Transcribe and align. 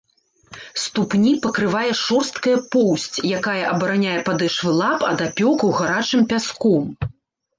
Ступні 0.83 1.31
пакрывае 1.43 1.91
шорсткая 2.05 2.53
поўсць, 2.75 3.17
якая 3.39 3.59
абараняе 3.73 4.17
падэшвы 4.29 4.69
лап 4.81 5.01
ад 5.11 5.19
апёкаў 5.29 5.69
гарачым 5.83 6.21
пяском. 6.33 6.83